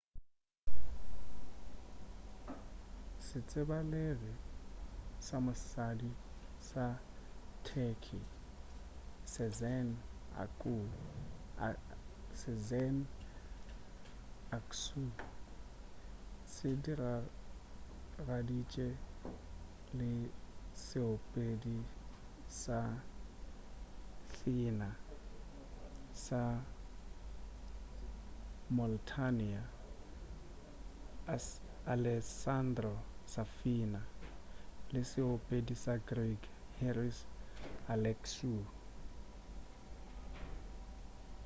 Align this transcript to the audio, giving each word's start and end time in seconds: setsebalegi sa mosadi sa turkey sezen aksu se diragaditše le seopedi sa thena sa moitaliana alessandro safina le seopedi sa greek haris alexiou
setsebalegi 3.27 4.33
sa 5.27 5.35
mosadi 5.45 6.11
sa 6.69 6.85
turkey 7.67 8.23
sezen 12.41 12.97
aksu 14.61 15.03
se 16.53 16.69
diragaditše 16.85 18.87
le 19.99 20.11
seopedi 20.83 21.77
sa 22.61 22.79
thena 24.35 24.89
sa 26.25 26.43
moitaliana 28.77 29.67
alessandro 31.93 32.95
safina 33.33 34.01
le 34.93 35.01
seopedi 35.11 35.75
sa 35.83 35.93
greek 36.09 36.41
haris 36.79 37.17
alexiou 37.93 38.61